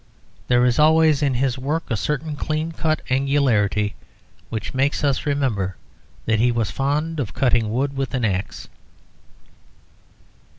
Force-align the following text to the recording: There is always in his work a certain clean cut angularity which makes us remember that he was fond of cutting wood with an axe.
There 0.47 0.65
is 0.65 0.79
always 0.79 1.21
in 1.21 1.35
his 1.35 1.59
work 1.59 1.83
a 1.91 1.95
certain 1.95 2.35
clean 2.35 2.71
cut 2.71 3.03
angularity 3.11 3.93
which 4.49 4.73
makes 4.73 5.03
us 5.03 5.27
remember 5.27 5.77
that 6.25 6.39
he 6.39 6.51
was 6.51 6.71
fond 6.71 7.19
of 7.19 7.35
cutting 7.35 7.71
wood 7.71 7.95
with 7.95 8.15
an 8.15 8.25
axe. 8.25 8.67